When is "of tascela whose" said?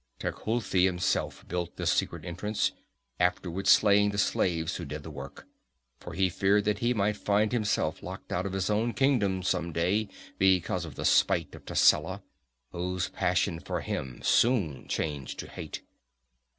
11.53-13.09